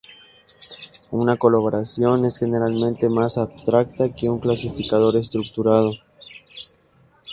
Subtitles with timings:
[1.11, 5.91] Una "colaboración" es generalmente más abstracta que un clasificador estructurado.